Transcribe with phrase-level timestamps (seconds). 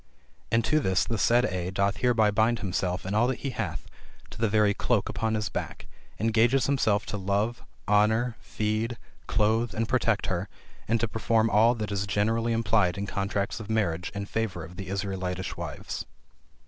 [0.51, 3.85] And to this the said A doth hereby bind himself and all that he hath,
[4.31, 5.85] to the very cloak upon his back;
[6.19, 10.49] engages himself to love, honor, feed, clothe, and protect her,
[10.87, 14.75] and to perform all that is generally implied in contracts of marriage in favor of
[14.75, 16.05] the Israelitish wives."